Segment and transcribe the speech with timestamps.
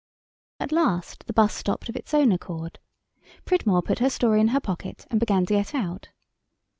[0.59, 2.79] At last the 'bus stopped of its own accord.
[3.45, 6.09] Pridmore put her story in her pocket and began to get out.